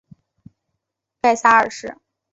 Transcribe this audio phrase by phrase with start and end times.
[1.21, 1.95] 盖萨二世。